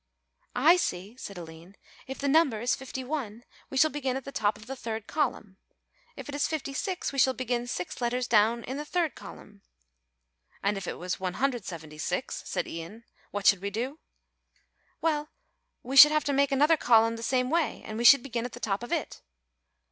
"I 0.55 0.77
see," 0.77 1.15
said 1.17 1.37
Aline, 1.37 1.75
"if 2.07 2.17
the 2.17 2.27
number 2.27 2.59
is 2.59 2.73
51 2.75 3.43
we 3.69 3.77
shall 3.77 3.91
begin 3.91 4.17
at 4.17 4.25
the 4.25 4.31
top 4.31 4.57
of 4.57 4.65
the 4.65 4.75
third 4.75 5.05
column; 5.05 5.57
if 6.15 6.27
it 6.27 6.33
is 6.33 6.47
56 6.47 7.13
we 7.13 7.19
shall 7.19 7.35
begin 7.35 7.67
6 7.67 8.01
letters 8.01 8.27
down 8.27 8.61
the 8.61 8.83
third 8.83 9.13
column." 9.13 9.61
"And 10.63 10.75
if 10.75 10.87
it 10.87 10.97
was 10.97 11.19
176," 11.19 12.41
said 12.47 12.67
Ian, 12.67 13.03
"what 13.29 13.45
should 13.45 13.61
we 13.61 13.69
do?" 13.69 13.99
"Well, 15.01 15.29
we 15.83 15.95
should 15.95 16.11
have 16.11 16.23
to 16.25 16.33
make 16.33 16.51
another 16.51 16.77
column 16.77 17.15
the 17.15 17.21
same 17.21 17.51
way 17.51 17.83
and 17.85 17.95
we 17.95 18.03
should 18.03 18.23
begin 18.23 18.43
at 18.43 18.53
the 18.53 18.59
top 18.59 18.81
of 18.81 18.91
it." 18.91 19.21